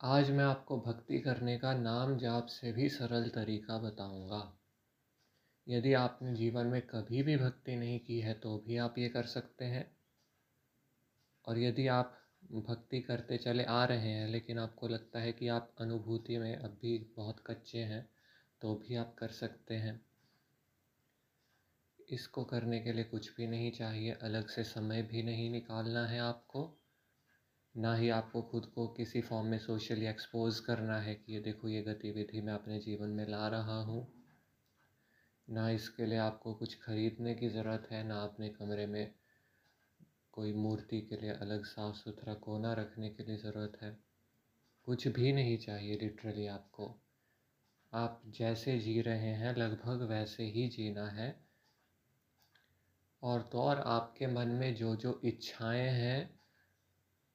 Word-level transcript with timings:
आज 0.00 0.30
मैं 0.30 0.44
आपको 0.44 0.80
भक्ति 0.80 1.18
करने 1.18 1.58
का 1.58 1.74
नाम 1.74 2.18
जाप 2.18 2.46
से 2.46 2.72
भी 2.72 2.88
सरल 2.88 3.28
तरीका 3.28 3.78
बताऊँगा। 3.78 4.58
यदि 5.68 5.92
आपने 5.92 6.34
जीवन 6.34 6.66
में 6.66 6.82
कभी 6.82 7.22
भी 7.22 7.36
भक्ति 7.36 7.76
नहीं 7.76 8.00
की 8.00 8.20
है 8.20 8.34
तो 8.34 8.58
भी 8.58 8.76
आप 8.76 8.98
ये 8.98 9.08
कर 9.08 9.22
सकते 9.22 9.64
हैं। 9.64 9.96
और 11.44 11.58
यदि 11.58 11.86
आप 11.86 12.18
भक्ति 12.52 13.00
करते 13.00 13.36
चले 13.36 13.64
आ 13.64 13.84
रहे 13.84 14.08
हैं, 14.08 14.28
लेकिन 14.28 14.58
आपको 14.58 14.88
लगता 14.88 15.20
है 15.20 15.32
कि 15.32 15.48
आप 15.48 15.74
अनुभूति 15.80 16.38
में 16.38 16.56
अब 16.56 16.78
भी 16.82 17.14
बहुत 17.16 17.42
कच्चे 17.46 17.78
हैं 17.78 18.10
तो 18.60 18.74
भी 18.74 18.96
आप 18.96 19.16
कर 19.18 19.28
सकते 19.28 19.74
हैं। 19.74 20.00
इसको 22.10 22.44
करने 22.44 22.80
के 22.80 22.92
लिए 22.92 23.04
कुछ 23.04 23.36
भी 23.36 23.46
नहीं 23.46 23.72
चाहिए, 23.72 24.12
अलग 24.12 24.48
से 24.48 24.64
समय 24.64 25.02
भी 25.02 25.22
नहीं 25.22 25.50
निकालना 25.50 26.06
है 26.06 26.20
आपको। 26.20 26.78
ना 27.76 27.94
ही 27.94 28.08
आपको 28.08 28.42
खुद 28.42 28.66
को 28.66 28.88
किसी 28.88 29.20
फॉर्म 29.20 29.46
में 29.46 29.58
सोशली 29.58 30.06
एक्सपोज 30.06 30.60
करना 30.60 30.98
है 30.98 31.14
कि 31.14 31.32
ये 31.32 31.40
देखो, 31.40 31.68
ये 31.68 31.82
गतिविधि 31.82 32.40
मैं 32.40 32.52
अपने 32.52 32.78
जीवन 32.78 33.08
में 33.08 33.28
ला 33.28 33.48
रहा 33.48 33.82
हूँ। 33.82 34.12
ना 35.50 35.70
इसके 35.70 36.06
लिए 36.06 36.18
आपको 36.18 36.54
कुछ 36.54 36.74
खरीदने 36.82 37.34
की 37.34 37.48
ज़रूरत 37.48 37.88
है, 37.90 38.08
ना 38.08 38.22
अपने 38.22 38.48
कमरे 38.48 38.86
में 38.86 39.14
कोई 40.32 40.52
मूर्ति 40.52 41.00
के 41.00 41.16
लिए 41.16 41.30
अलग 41.30 41.64
साफ़ 41.64 41.96
सुथरा 41.96 42.34
कोना 42.34 42.72
रखने 42.72 43.10
के 43.10 43.22
लिए 43.22 43.36
ज़रूरत 43.36 43.72
है। 43.82 43.98
कुछ 44.84 45.08
भी 45.08 45.32
नहीं 45.32 45.58
चाहिए 45.58 45.94
लिटरली 45.94 46.46
आपको। 46.46 47.00
आप 47.94 48.22
जैसे 48.26 48.78
जी 48.78 49.00
रहे 49.00 49.30
हैं, 49.30 49.56
लगभग 49.56 50.02
वैसे 50.02 50.44
ही 50.44 50.68
जीना 50.68 51.08
है। 51.08 51.46
और 53.22 53.42
तो 53.42 53.58
और 53.60 53.78
आपके 53.78 54.26
मन 54.26 54.48
में 54.48 54.74
जो 54.74 54.96
जो 54.96 55.20
इच्छाएँ 55.24 55.88
हैं 55.88 56.35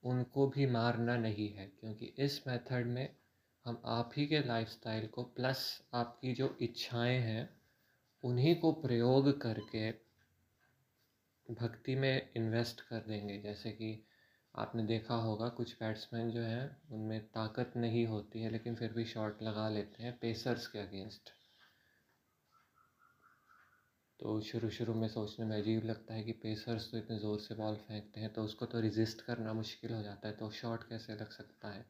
उनको 0.03 0.47
भी 0.47 0.65
मारना 0.65 1.17
नहीं 1.17 1.49
है, 1.53 1.67
क्योंकि 1.67 2.05
इस 2.05 2.47
मेथड 2.47 2.85
में 2.85 3.15
हम 3.65 3.81
आप 3.85 4.11
ही 4.17 4.27
के 4.27 4.39
लाइफस्टाइल 4.39 5.07
को 5.07 5.23
प्लस 5.23 5.83
आपकी 5.93 6.33
जो 6.33 6.57
इच्छाएँ 6.61 7.19
हैं, 7.19 7.49
उन्हीं 8.23 8.55
को 8.55 8.71
प्रयोग 8.71 9.41
करके 9.41 9.91
भक्ति 11.53 11.95
में 11.95 12.29
इन्वेस्ट 12.35 12.81
कर 12.81 12.99
देंगे। 12.99 13.37
जैसे 13.37 13.71
कि 13.71 14.05
आपने 14.55 14.83
देखा 14.83 15.15
होगा, 15.15 15.49
कुछ 15.49 15.73
बैट्समैन 15.73 16.29
जो 16.29 16.41
हैं, 16.41 16.81
उनमें 16.91 17.27
ताकत 17.27 17.73
नहीं 17.77 18.07
होती 18.07 18.41
है, 18.41 18.49
लेकिन 18.49 18.75
फिर 18.75 18.93
भी 18.93 19.05
शॉट 19.05 19.43
लगा 19.43 19.69
लेते 19.69 20.03
हैं 20.03 20.17
पेसर्स 20.17 20.67
के 20.67 20.79
अगेंस्ट 20.79 21.40
तो 24.21 24.41
शुरू 24.41 24.69
शुरू 24.69 24.93
में 24.93 25.07
सोचने 25.07 25.45
में 25.45 25.57
अजीब 25.57 25.85
लगता 25.85 26.13
है 26.13 26.23
कि 26.23 26.31
पेसर्स 26.31 26.91
तो 26.91 26.97
इतने 26.97 27.17
ज़ोर 27.19 27.39
से 27.39 27.55
बॉल 27.55 27.75
फेंकते 27.75 28.19
हैं 28.19 28.33
तो 28.33 28.43
उसको 28.43 28.65
तो 28.65 28.79
रिजिस्ट 28.79 29.21
करना 29.21 29.53
मुश्किल 29.53 29.93
हो 29.93 30.01
जाता 30.03 30.27
है 30.27 30.35
तो 30.35 30.49
शॉट 30.51 30.83
कैसे 30.83 31.13
लग 31.13 31.29
सकता 31.29 31.67
है? 31.67 31.85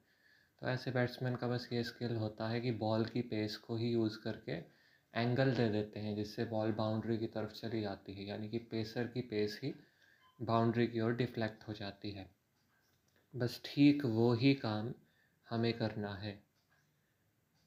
तो 0.62 0.68
ऐसे 0.68 0.92
बैट्समैन 0.92 1.36
का 1.36 1.48
बस 1.48 1.70
ये 1.74 1.84
स्किल 1.84 2.16
होता 2.16 2.48
है 2.48 2.62
कि 2.62 2.72
बॉल 2.72 3.06
की 3.06 3.22
पेस 3.22 3.58
को 3.58 3.76
ही 3.76 3.92
यूज़ 3.92 4.18
करके 4.24 4.52
एंगल 5.14 5.54
दे 5.54 5.70
देते 5.70 6.00
हैं, 6.00 6.16
जिससे 6.16 6.46
बॉल 6.46 6.72
बाउंड्री 6.72 7.18
की 7.18 7.28
तरफ़ 7.28 7.52
चली 7.52 7.82
जाती 7.82 8.14
है, 8.14 8.26
यानी 8.26 8.50
कि 8.50 8.58
पेसर 8.58 9.08
की 9.08 9.22
पेस 9.22 9.60
ही 9.64 9.74
बाउंड्री 10.42 10.88
की 10.88 11.02
ओर 11.02 11.14
डिफ्लेक्ट 11.14 11.68
हो 11.68 11.74
जाती 11.74 12.12
है। 12.12 12.30
बस 13.36 13.62
ठीक 13.66 14.06
वो 14.06 14.34
ही 14.34 14.54
काम 14.54 14.94
हमें 15.50 15.74
करना 15.74 16.16
है। 16.16 16.44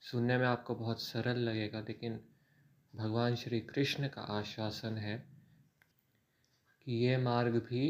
सुनने 0.02 0.38
में 0.38 0.46
आपको 0.46 0.74
बहुत 0.74 1.02
सरल 1.02 1.38
लगेगा, 1.38 1.80
लेकिन 1.80 2.20
भगवान 2.94 3.34
श्री 3.34 3.58
कृष्ण 3.60 4.08
का 4.08 4.22
आश्वासन 4.22 4.96
है 4.96 5.16
कि 6.86 6.92
ये 7.04 7.16
मार्ग 7.16 7.54
भी 7.60 7.88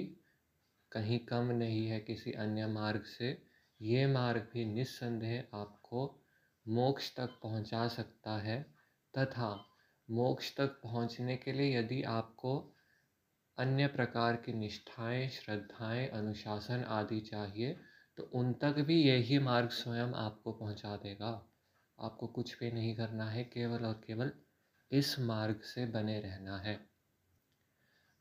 कहीं 0.93 1.19
कम 1.19 1.51
नहीं 1.53 1.87
है 1.87 1.99
किसी 2.01 2.33
अन्य 2.33 2.67
मार्ग 2.67 3.03
से। 3.03 3.43
ये 3.81 4.07
मार्ग 4.07 4.47
भी 4.53 4.65
निस्संदेह 4.65 5.57
आपको 5.57 6.05
मोक्ष 6.67 7.11
तक 7.17 7.39
पहुँचा 7.43 7.87
सकता 7.89 8.37
है 8.39 8.61
तथा 9.15 9.51
मोक्ष 10.09 10.57
तक 10.57 10.81
पहुँचने 10.83 11.37
के 11.37 11.53
लिए 11.53 11.79
यदि 11.79 12.03
आपको 12.03 12.57
अन्य 13.59 13.87
प्रकार 13.87 14.37
की 14.37 14.53
निष्ठाएँ, 14.53 15.29
श्रद्धाएँ, 15.29 16.09
अनुशासन 16.09 16.85
आदि 16.91 17.21
चाहिए 17.21 17.77
तो 18.19 18.31
उन 18.35 18.53
तक 18.53 18.81
भी 18.81 19.01
यही 19.03 19.39
मार्ग 19.41 19.69
स्वयं 19.69 20.15
आपको 20.15 20.53
पहुँचा 20.53 20.97
देगा। 20.97 21.31
आपको 21.99 22.27
कुछ 22.27 22.59
भी 22.59 22.73
नहीं 22.73 22.97
करना 22.97 23.31
है, 23.31 23.45
केवल 23.45 23.85
और 23.85 24.03
केवल 24.07 24.33
इस 24.93 25.19
मार्ग 25.19 25.61
से 25.61 25.87
बने 25.87 26.21
रहना 26.21 26.59
है। 26.59 26.89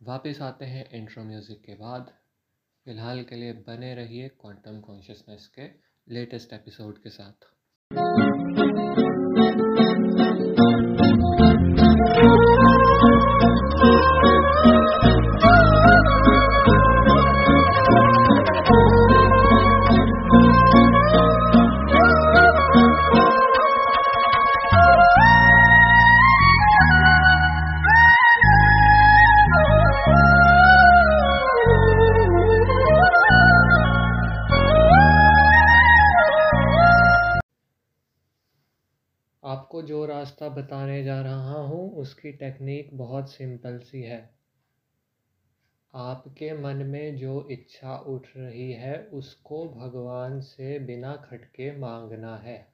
वापस 0.02 0.42
आते 0.42 0.66
हैं 0.66 0.90
इंट्रो 0.90 1.24
म्यूज़िक 1.24 1.62
के 1.62 1.76
बाद। 1.76 2.14
फ़िलहाल 2.86 3.24
के 3.24 3.36
लिए 3.36 3.54
बने 3.54 3.96
रहिए 3.96 4.28
क्वांटम 4.30 4.80
कॉन्शियसनेस 4.82 5.48
के 5.48 5.68
लेटेस्ट 6.14 6.54
एपिसोड 6.54 6.98
के 6.98 7.10
साथ। 7.10 7.46
टेक्निक 42.54 42.98
बहुत 42.98 43.30
सिंपल 43.30 43.80
सी 43.80 44.02
है। 44.02 44.34
आपके 45.96 46.54
मन 46.54 46.76
में 46.76 47.18
जो 47.18 47.48
इच्छा 47.52 47.98
उठ 47.98 48.28
रही 48.38 48.74
है, 48.74 49.06
उसको 49.06 49.70
भगवान 49.70 50.42
से 50.42 50.80
बिना 50.80 51.16
खटके 51.16 51.78
मांगना 51.78 52.38
है। 52.38 52.74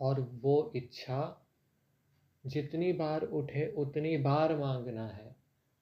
और 0.00 0.20
वो 0.20 0.72
इच्छा 0.76 1.46
जितनी 2.46 2.92
बार 2.92 3.22
उठे, 3.22 3.74
उतनी 3.78 4.16
बार 4.16 4.56
मांगना 4.56 5.08
है। 5.08 5.36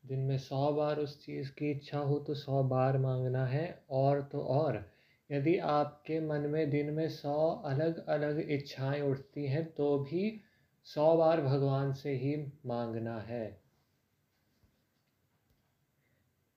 दिन 0.06 0.18
में 0.18 0.38
सौ 0.38 0.72
बार 0.72 0.96
उस 0.96 1.26
चीज़ 1.26 1.52
की 1.52 1.70
इच्छा 1.70 1.98
हो 1.98 2.18
तो 2.18 2.34
सौ 2.34 2.62
बार 2.62 2.98
मांगना 2.98 3.46
है, 3.46 3.84
और 3.90 4.22
तो 4.22 4.40
और। 4.40 4.90
यदि 5.32 5.58
आपके 5.58 6.20
मन 6.20 6.40
में 6.40 6.70
दिन 6.70 6.90
में 6.90 7.08
सौ 7.08 7.50
अलग 7.50 8.06
अलग 8.06 8.40
इच्छाएँ 8.40 9.00
उठती 9.00 9.46
हैं 9.46 9.72
तो 9.72 9.98
भी 9.98 10.43
सौ 10.86 11.16
बार 11.16 11.40
भगवान 11.40 11.92
से 11.92 12.14
ही 12.14 12.46
मांगना 12.66 13.18
है। 13.18 13.60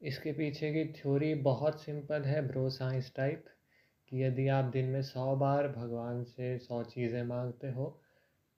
इसके 0.02 0.32
पीछे 0.32 0.72
की 0.74 0.94
थ्योरी 0.94 1.36
बहुत 1.36 1.82
सिंपल 1.82 2.22
है 2.22 2.48
ब्रो 2.48 2.70
साइंस 2.70 3.12
टाइप 3.16 3.46
कि 4.08 4.24
यदि 4.24 4.48
आप 4.48 4.66
दिन 4.66 4.86
में 4.86 5.02
सौ 5.02 5.36
बार 5.36 5.68
भगवान 5.68 6.24
से 6.24 6.58
सौ 6.58 6.84
चीज़ें 6.84 7.24
मांगते 7.24 7.68
हो 7.68 8.04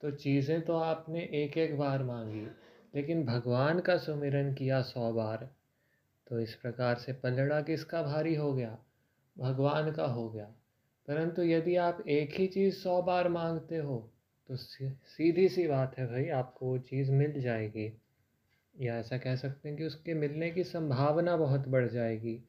तो 0.00 0.10
चीज़ें 0.10 0.60
तो 0.62 0.76
आपने 0.76 1.20
एक 1.20 1.58
एक 1.58 1.78
बार 1.78 2.02
मांगी, 2.02 2.46
लेकिन 2.94 3.24
भगवान 3.24 3.80
का 3.80 3.96
सुमिरन 3.96 4.54
किया 4.54 4.82
सौ 4.82 5.12
बार 5.12 5.56
तो 6.26 6.40
इस 6.40 6.54
प्रकार 6.54 6.94
से 6.94 7.12
पलड़ा 7.12 7.60
किसका 7.60 8.02
भारी 8.02 8.34
हो 8.34 8.52
गया? 8.54 8.78
भगवान 9.38 9.92
का 9.92 10.06
हो 10.06 10.30
गया। 10.30 10.44
परंतु 11.08 11.42
यदि 11.42 11.76
आप 11.76 12.04
एक 12.08 12.30
ही 12.34 12.46
चीज़ 12.46 12.74
सौ 12.74 13.02
बार 13.02 13.28
मांगते 13.28 13.76
हो 13.76 14.09
तो 14.50 14.56
सीधी 14.56 15.48
सी 15.48 15.66
बात 15.68 15.98
है 15.98 16.06
भाई, 16.06 16.28
आपको 16.28 16.66
वो 16.66 16.78
चीज़ 16.78 17.12
मिल 17.12 17.40
जाएगी। 17.40 18.00
या 18.80 18.96
ऐसा 18.98 19.18
कह 19.18 19.36
सकते 19.36 19.68
हैं 19.68 19.78
कि 19.78 19.84
उसके 19.84 20.14
मिलने 20.14 20.50
की 20.50 20.64
संभावना 20.64 21.36
बहुत 21.36 21.68
बढ़ 21.68 21.88
जाएगी। 21.88 22.44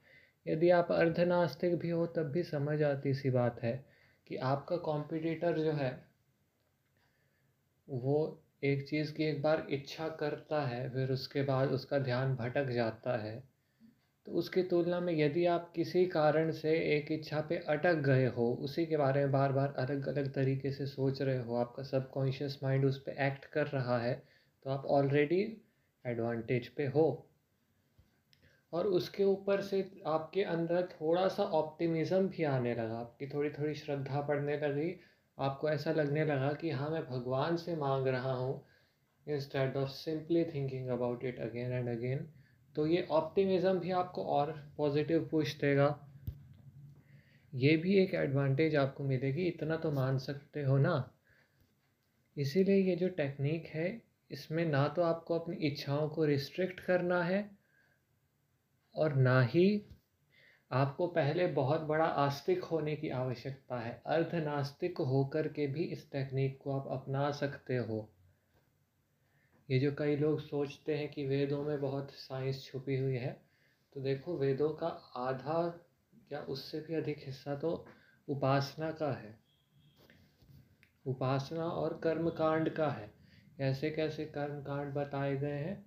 यदि 0.48 0.70
आप 0.70 0.92
अर्धनास्तिक 0.92 1.76
भी 1.76 1.90
हो, 1.90 2.08
तब 2.08 2.24
भी 2.24 2.44
समझ 2.44 2.84
आती 2.84 3.14
सी 3.14 3.30
बात 3.30 3.64
है 3.64 3.86
कि 4.28 4.36
आपका 4.36 4.78
कॉम्पिटिटर 4.78 5.60
जो 5.60 5.72
है, 5.72 6.06
वो 7.90 8.44
एक 8.64 8.88
चीज़ 8.90 9.14
की 9.14 9.24
एक 9.24 9.42
बार 9.42 9.68
इच्छा 9.70 10.10
करता 10.10 10.68
है, 10.68 10.90
फिर 10.90 11.12
उसके 11.12 11.44
बाद 11.44 11.70
उसका 11.70 12.00
ध्यान 12.00 12.36
भटक 12.36 12.70
जाता 12.70 13.18
है। 13.18 13.51
तो 14.28 14.32
उसकी 14.32 14.64
तुलना 14.64 15.00
में 15.00 15.14
यदि 15.14 15.46
आप 15.46 15.72
किसी 15.76 16.06
कारण 16.06 16.52
से 16.52 16.72
एक 16.96 17.12
इच्छा 17.12 17.40
पे 17.42 17.58
अटक 17.68 17.96
गए 18.06 18.26
हो, 18.28 18.52
उसी 18.54 18.86
के 18.86 18.98
बारे 18.98 19.22
में 19.22 19.32
बार 19.32 19.52
बार 19.52 19.74
अलग 19.80 20.08
अलग 20.08 20.32
तरीके 20.34 20.72
से 20.72 20.86
सोच 20.86 21.22
रहे 21.22 21.38
हो, 21.38 21.56
आपका 21.56 21.84
सबकॉन्शियस 21.84 22.60
माइंड 22.64 22.86
उस 22.86 22.98
पर 22.98 23.24
एक्ट 23.26 23.46
कर 23.46 23.68
रहा 23.68 23.98
है 23.98 24.14
तो 24.66 24.70
आप 24.70 24.86
ऑलरेडी 24.86 25.42
एडवांटेज 26.06 26.68
पे 26.68 26.86
हो। 26.86 27.28
और 28.74 28.88
उसके 28.88 29.24
ऊपर 29.24 29.62
से 29.62 29.80
आपके 30.08 30.44
अंदर 30.44 30.88
थोड़ा 30.92 31.28
सा 31.28 31.44
ऑप्टिमिज़म 31.44 32.28
भी 32.28 32.44
आने 32.44 32.74
लगा, 32.76 32.98
आपकी 32.98 33.28
थोड़ी 33.28 33.50
थोड़ी 33.50 33.74
श्रद्धा 33.76 34.22
पड़ने 34.22 34.58
लगी, 34.58 34.94
आपको 35.38 35.70
ऐसा 35.70 35.92
लगने 35.92 36.26
लगा 36.26 36.52
कि 36.54 36.70
हाँ 36.70 36.90
मैं 36.90 37.04
भगवान 37.06 37.58
से 37.58 37.76
मांग 37.76 38.08
रहा 38.08 38.34
हूँ 38.34 38.62
instead 39.28 39.76
of 39.78 39.90
simply 39.90 40.44
thinking 40.46 40.88
about 40.90 41.24
it 41.26 41.40
again 41.40 41.72
and 41.72 41.90
again 41.90 42.28
तो 42.76 42.88
ये 42.88 43.08
ऑप्टिमिज़म 43.12 43.80
भी 43.80 43.92
आपको 43.92 44.24
और 44.24 44.52
पॉजिटिव 44.78 45.28
पुश 45.32 45.56
देगा। 45.56 46.08
ये 47.54 47.78
भी 47.78 47.98
एक 47.98 48.14
एडवांटेज 48.14 48.76
आपको 48.76 49.04
मिलेगी, 49.04 49.48
इतना 49.48 49.76
तो 49.76 49.92
मान 49.92 50.18
सकते 50.18 50.64
हो 50.64 50.78
ना। 50.78 51.12
इसीलिए 52.38 52.76
ये 52.76 52.96
जो 52.96 53.10
टेक्निक 53.10 53.66
है, 53.66 54.02
इसमें 54.32 54.66
ना 54.66 54.88
तो 54.88 55.02
आपको 55.02 55.40
अपनी 55.40 55.56
इच्छाओं 55.68 56.10
को 56.10 56.26
रिस्ट्रिक्ट 56.26 56.80
करना 56.80 57.24
है 57.24 57.52
और 58.96 59.16
ना 59.16 59.42
ही 59.42 59.86
आपको 60.72 61.08
पहले 61.08 61.48
बहुत 61.48 61.82
बड़ा 61.82 62.06
आस्तिक 62.06 62.64
होने 62.64 62.96
की 62.96 63.10
आवश्यकता 63.10 63.80
है। 63.80 64.02
अर्धनास्तिक 64.06 64.98
होकर 64.98 65.48
के 65.48 65.68
भी 65.68 65.84
इस 65.84 66.12
टेक्निक 66.12 66.58
को 66.62 66.80
आप 66.80 66.88
अपना 66.92 67.32
सकते 67.32 67.78
हो। 67.78 68.10
ये 69.72 69.80
जो 69.80 69.92
कई 69.98 70.16
लोग 70.16 70.40
सोचते 70.40 70.96
हैं 70.98 71.10
कि 71.12 71.28
वेदों 71.28 71.64
में 71.64 71.82
बहुत 71.82 72.12
साइंस 72.12 72.64
छुपी 72.64 72.98
हुई 72.98 73.16
है 73.16 73.42
तो 73.96 74.02
देखो 74.02 74.38
वेदों 74.38 74.70
का 74.70 74.88
आधा 75.16 75.62
या 76.32 76.40
उससे 76.40 76.80
भी 76.80 76.96
अधिक 76.96 77.18
हिस्सा 77.26 77.56
तो 77.56 77.86
उपासना 78.28 78.92
का 78.92 79.12
है। 79.12 79.40
उपासना 81.06 81.64
और 81.64 82.00
कर्म 82.04 82.30
कांड 82.30 82.70
का 82.70 82.90
है। 82.90 83.14
कैसे 83.58 83.90
कैसे 83.92 84.26
कर्म 84.26 84.62
कांड 84.62 84.94
बताए 84.94 85.38
गए 85.38 85.58
हैं? 85.58 85.86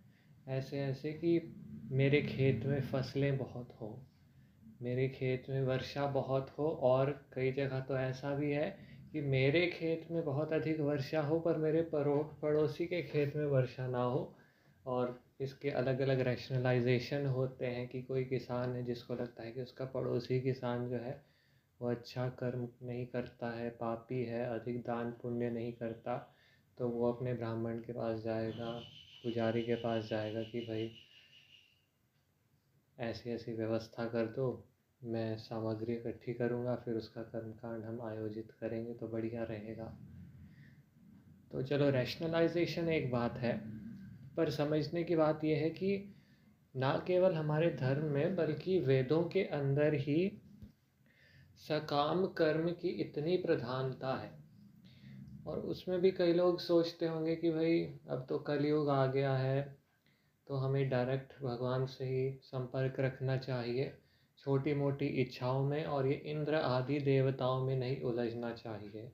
ऐसे 0.48 0.80
ऐसे 0.80 1.12
कि 1.12 1.54
मेरे 1.90 2.22
खेत 2.22 2.64
में 2.66 2.80
फ़सलें 2.82 3.36
बहुत 3.38 3.76
हो, 3.80 4.06
मेरे 4.82 5.08
खेत 5.08 5.50
में 5.50 5.62
वर्षा 5.62 6.06
बहुत 6.06 6.50
हो, 6.58 6.68
और 6.68 7.10
कई 7.32 7.52
जगह 7.52 7.80
तो 7.80 7.96
ऐसा 7.96 8.34
भी 8.34 8.52
है 8.52 8.93
कि 9.14 9.20
मेरे 9.20 9.66
खेत 9.66 10.08
में 10.10 10.24
बहुत 10.24 10.52
अधिक 10.52 10.80
वर्षा 10.80 11.20
हो, 11.22 11.40
पर 11.40 11.56
मेरे 11.56 11.82
परो, 11.82 12.38
पड़ोसी 12.42 12.86
के 12.86 13.02
खेत 13.02 13.36
में 13.36 13.46
वर्षा 13.46 13.86
ना 13.88 14.02
हो। 14.02 14.34
और 14.86 15.22
इसके 15.40 15.70
अलग 15.70 16.00
अलग 16.00 16.20
रैशनलाइजेशन 16.20 17.26
होते 17.26 17.66
हैं 17.66 17.88
कि 17.88 18.02
कोई 18.02 18.24
किसान 18.24 18.72
है 18.72 18.84
जिसको 18.84 19.14
लगता 19.14 19.42
है 19.42 19.52
कि 19.52 19.62
उसका 19.62 19.84
पड़ोसी 19.84 20.40
किसान 20.40 20.88
जो 20.88 20.96
है, 20.96 21.24
वो 21.82 21.90
अच्छा 21.90 22.28
कर्म 22.28 22.68
नहीं 22.82 23.06
करता 23.06 23.50
है, 23.50 23.70
पापी 23.70 24.24
है, 24.24 24.60
अधिक 24.60 24.80
दान 24.80 25.10
पुण्य 25.10 25.50
नहीं 25.50 25.72
करता 25.72 26.34
तो 26.78 26.88
वो 26.88 27.12
अपने 27.12 27.34
ब्राह्मण 27.34 27.78
के 27.78 27.92
पास 27.92 28.20
जाएगा, 28.20 28.80
पुजारी 29.22 29.62
के 29.62 29.74
पास 29.74 30.04
जाएगा 30.04 30.42
कि 30.42 30.60
भाई 30.60 30.92
ऐसी 33.00 33.30
ऐसी 33.30 33.52
व्यवस्था 33.52 34.06
कर 34.06 34.26
दो। 34.26 34.64
मैं 35.04 35.36
सामग्री 35.36 35.92
इकट्ठी 35.92 36.34
करूँगा, 36.34 36.74
फिर 36.74 36.94
उसका 36.94 37.22
कर्मकांड 37.22 37.84
हम 37.84 38.00
आयोजित 38.02 38.52
करेंगे 38.60 38.94
तो 38.94 39.08
बढ़िया 39.08 39.42
रहेगा। 39.42 39.84
तो 41.52 41.62
चलो 41.62 41.90
रैशनलाइजेशन 41.90 42.88
एक 42.88 43.10
बात 43.10 43.38
है, 43.38 43.56
पर 44.36 44.50
समझने 44.50 45.04
की 45.04 45.16
बात 45.16 45.44
यह 45.44 45.58
है 45.58 45.70
कि 45.70 46.14
ना 46.76 47.04
केवल 47.06 47.34
हमारे 47.34 47.70
धर्म 47.70 48.04
में, 48.04 48.36
बल्कि 48.36 48.78
वेदों 48.78 49.22
के 49.24 49.44
अंदर 49.44 49.94
ही 49.94 50.40
सकाम 51.58 52.26
कर्म 52.26 52.70
की 52.70 52.88
इतनी 52.88 53.36
प्रधानता 53.36 54.14
है। 54.14 54.32
और 55.46 55.58
उसमें 55.58 56.00
भी 56.00 56.10
कई 56.10 56.32
लोग 56.32 56.60
सोचते 56.60 57.06
होंगे 57.06 57.36
कि 57.36 57.50
भाई, 57.50 57.84
अब 58.08 58.26
तो 58.28 58.38
कलयुग 58.38 58.88
आ 58.88 59.06
गया 59.06 59.36
है 59.36 59.76
तो 60.46 60.54
हमें 60.54 60.88
डायरेक्ट 60.88 61.42
भगवान 61.42 61.86
से 61.86 62.04
ही 62.04 62.38
संपर्क 62.42 63.00
रखना 63.00 63.36
चाहिए। 63.36 63.92
छोटी 64.44 64.74
मोटी 64.74 65.06
इच्छाओं 65.06 65.64
में 65.64 65.84
और 65.84 66.06
ये 66.06 66.14
इंद्र 66.14 66.54
आदि 66.54 66.98
देवताओं 67.00 67.66
में 67.66 67.76
नहीं 67.76 68.02
उलझना 68.02 68.52
चाहिए। 68.52 69.12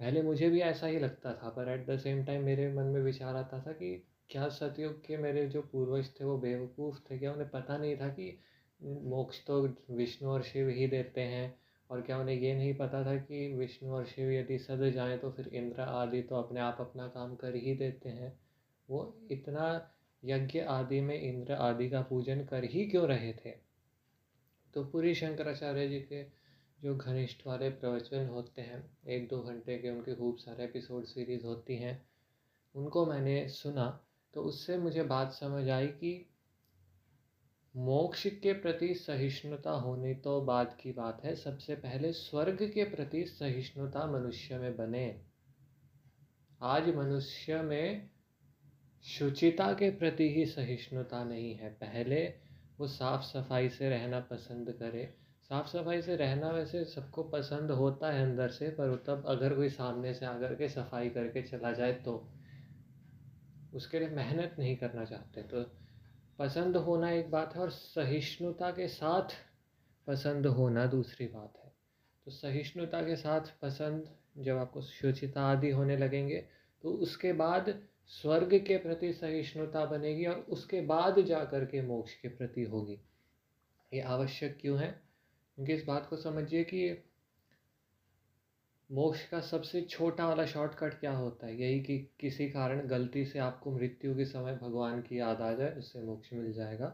पहले 0.00 0.22
मुझे 0.22 0.50
भी 0.50 0.60
ऐसा 0.60 0.86
ही 0.86 0.98
लगता 0.98 1.32
था, 1.34 1.48
पर 1.48 1.68
एट 1.68 1.86
द 1.86 1.98
सेम 1.98 2.24
टाइम 2.24 2.44
मेरे 2.44 2.74
मन 2.74 2.82
में 2.82 3.00
विचार 3.00 3.36
आता 3.36 3.60
था 3.60 3.72
कि 3.72 4.06
क्या 4.30 4.48
सतयुग 4.48 4.92
के 5.06 5.16
मेरे 5.16 5.46
जो 5.46 5.62
पूर्वज 5.62 6.10
थे 6.20 6.24
वो 6.24 6.38
बेवकूफ़ 6.38 7.00
थे? 7.10 7.18
क्या 7.18 7.32
उन्हें 7.32 7.48
पता 7.50 7.76
नहीं 7.78 7.96
था 7.96 8.08
कि 8.08 8.38
मोक्ष 8.82 9.46
तो 9.46 9.74
विष्णु 9.90 10.30
और 10.30 10.42
शिव 10.42 10.68
ही 10.68 10.86
देते 10.86 11.20
हैं? 11.20 11.58
और 11.90 12.00
क्या 12.00 12.18
उन्हें 12.18 12.36
ये 12.36 12.54
नहीं 12.54 12.74
पता 12.74 13.06
था 13.06 13.16
कि 13.16 13.54
विष्णु 13.54 13.92
और 13.92 14.04
शिव 14.04 14.32
यदि 14.32 14.58
सद 14.58 14.90
जाएँ 14.90 15.18
तो 15.18 15.30
फिर 15.30 15.48
इंद्र 15.48 15.80
आदि 15.80 16.22
तो 16.22 16.36
अपने 16.36 16.60
आप 16.60 16.76
अपना 16.80 17.08
काम 17.08 17.34
कर 17.34 17.54
ही 17.54 17.74
देते 17.74 18.08
हैं? 18.08 18.40
वो 18.90 19.16
इतना 19.30 19.91
यज्ञ 20.24 20.60
आदि 20.60 21.00
में 21.00 21.20
इंद्र 21.20 21.52
आदि 21.52 21.90
का 21.90 22.02
पूजन 22.02 22.44
कर 22.44 22.64
ही 22.64 22.84
क्यों 22.86 23.06
रहे 23.06 23.32
थे? 23.32 23.50
तो 24.74 24.84
पूरी 24.84 25.14
शंकराचार्य 25.14 25.88
जी 25.88 26.00
के 26.00 26.24
जो 26.82 26.96
घनिष्ठ 26.96 27.46
वाले 27.46 27.70
प्रवचन 27.70 28.26
होते 28.26 28.62
हैं, 28.62 28.98
एक 29.06 29.28
दो 29.28 29.40
घंटे 29.42 29.78
के 29.78 29.90
उनके 29.90 30.14
खूब 30.14 30.36
सारे 30.36 30.64
एपिसोड 30.64 31.04
सीरीज़ 31.04 31.46
होती 31.46 31.76
हैं, 31.76 32.06
उनको 32.74 33.06
मैंने 33.06 33.48
सुना 33.48 34.00
तो 34.34 34.42
उससे 34.42 34.78
मुझे 34.78 35.02
बात 35.02 35.32
समझ 35.32 35.68
आई 35.68 35.86
कि 35.86 36.28
मोक्ष 37.76 38.26
के 38.26 38.52
प्रति 38.52 38.94
सहिष्णुता 38.94 39.70
होने 39.70 40.14
तो 40.14 40.40
बाद 40.40 40.76
की 40.80 40.92
बात 40.92 41.24
है, 41.24 41.34
सबसे 41.34 41.74
पहले 41.74 42.12
स्वर्ग 42.12 42.70
के 42.74 42.84
प्रति 42.84 43.24
सहिष्णुता 43.24 44.06
मनुष्य 44.06 44.58
में 44.58 44.76
बने। 44.76 45.20
आज 46.62 46.88
मनुष्य 46.94 47.62
में 47.62 48.11
शुचिता 49.04 49.72
के 49.72 49.90
प्रति 49.90 50.28
ही 50.34 50.44
सहिष्णुता 50.46 51.22
नहीं 51.24 51.54
है। 51.54 51.68
पहले 51.70 52.22
वो 52.78 52.86
साफ़ 52.86 53.22
सफ़ाई 53.22 53.68
से 53.68 53.88
रहना 53.90 54.20
पसंद 54.20 54.70
करे। 54.72 55.04
साफ़ 55.50 55.66
सफ़ाई 55.68 56.02
से 56.02 56.16
रहना 56.16 56.50
वैसे 56.50 56.84
सबको 56.84 57.22
पसंद 57.22 57.70
होता 57.70 58.10
है 58.12 58.22
अंदर 58.22 58.48
से, 58.48 58.68
पर 58.68 58.96
तब 59.06 59.24
अगर 59.28 59.54
कोई 59.54 59.68
सामने 59.68 60.14
से 60.14 60.26
आकर 60.26 60.54
के 60.54 60.68
सफ़ाई 60.68 61.08
करके 61.08 61.42
चला 61.42 61.72
जाए 61.72 61.92
तो 61.92 62.16
उसके 63.74 63.98
लिए 63.98 64.08
मेहनत 64.08 64.56
नहीं 64.58 64.76
करना 64.76 65.04
चाहते। 65.04 65.42
तो 65.42 65.62
पसंद 66.38 66.76
होना 66.76 67.10
एक 67.10 67.30
बात 67.30 67.54
है 67.56 67.60
और 67.60 67.70
सहिष्णुता 67.70 68.70
के 68.70 68.88
साथ 68.88 69.36
पसंद 70.06 70.46
होना 70.46 70.86
दूसरी 70.86 71.26
बात 71.26 71.60
है। 71.64 71.72
तो 72.26 72.30
सहिष्णुता 72.30 73.02
के 73.02 73.16
साथ 73.16 73.52
पसंद 73.62 74.08
जब 74.38 74.56
आपको 74.56 74.82
शुचिता 74.82 75.42
आदि 75.42 75.70
होने 75.70 75.96
लगेंगे 75.96 76.44
तो 76.84 76.92
उसके 76.98 77.32
बाद 77.32 77.74
स्वर्ग 78.12 78.54
के 78.66 78.76
प्रति 78.76 79.12
सहिष्णुता 79.12 79.84
बनेगी 79.84 80.24
और 80.26 80.46
उसके 80.48 80.80
बाद 80.80 81.20
जा 81.20 81.44
कर 81.44 81.64
के 81.64 81.82
मोक्ष 81.82 82.14
के 82.14 82.28
प्रति 82.28 82.62
होगी। 82.62 83.00
ये 83.92 84.00
आवश्यक 84.00 84.58
क्यों 84.60 84.78
है? 84.78 84.88
क्योंकि 85.56 85.74
इस 85.74 85.84
बात 85.84 86.06
को 86.06 86.16
समझिए 86.16 86.64
कि 86.64 87.04
मोक्ष 88.90 89.28
का 89.28 89.40
सबसे 89.40 89.82
छोटा 89.82 90.26
वाला 90.28 90.46
शॉर्टकट 90.46 91.00
क्या 91.00 91.12
होता 91.12 91.46
है? 91.46 91.60
यही 91.62 91.80
कि 91.80 91.98
किसी 92.20 92.48
कारण 92.50 92.86
गलती 92.86 93.24
से 93.24 93.38
आपको 93.38 93.70
मृत्यु 93.70 94.14
के 94.16 94.24
समय 94.24 94.58
भगवान 94.62 95.02
की 95.02 95.18
याद 95.18 95.40
आ 95.40 95.52
जाए, 95.52 95.74
उससे 95.74 96.02
मोक्ष 96.02 96.32
मिल 96.32 96.52
जाएगा। 96.52 96.86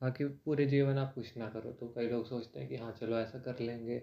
बाकी 0.00 0.24
पूरे 0.24 0.66
जीवन 0.66 0.98
आप 0.98 1.14
कुछ 1.14 1.36
ना 1.36 1.48
करो 1.48 1.72
तो 1.72 1.88
कई 1.88 2.08
लोग 2.08 2.26
सोचते 2.26 2.60
हैं 2.60 2.68
कि 2.68 2.76
हाँ 2.76 2.92
चलो 2.92 3.18
ऐसा 3.18 3.38
कर 3.38 3.60
लेंगे। 3.60 4.02